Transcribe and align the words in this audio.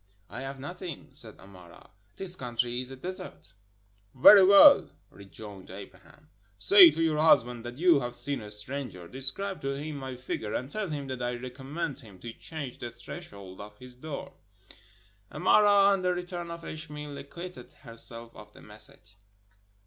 "I 0.31 0.41
have 0.41 0.59
nothing," 0.59 1.09
said 1.11 1.37
Amara; 1.39 1.91
"this 2.17 2.35
country 2.35 2.81
is 2.81 2.89
a 2.89 2.95
desert." 2.95 3.53
"Very 4.15 4.43
well," 4.43 4.89
rejoined 5.11 5.69
Abraham, 5.69 6.27
"say 6.57 6.89
to 6.89 7.03
your 7.03 7.19
husband 7.21 7.63
that 7.65 7.77
you 7.77 7.99
have 7.99 8.17
seen 8.17 8.41
a 8.41 8.49
stranger, 8.49 9.07
describe 9.07 9.61
to 9.61 9.77
him 9.79 9.97
my 9.97 10.15
figure 10.15 10.55
and 10.55 10.71
tell 10.71 10.89
him 10.89 11.05
that 11.05 11.21
I 11.21 11.35
recommend 11.35 11.99
him 11.99 12.17
to 12.21 12.33
change 12.33 12.79
the 12.79 12.89
thresh 12.89 13.31
old 13.31 13.61
of 13.61 13.77
his 13.77 13.95
door." 13.95 14.33
Amara, 15.31 15.69
on 15.93 16.01
the 16.01 16.15
return 16.15 16.49
of 16.49 16.65
Ishmael, 16.65 17.15
acquitted 17.19 17.71
herself 17.73 18.35
of 18.35 18.53
the 18.53 18.61
message. 18.63 19.17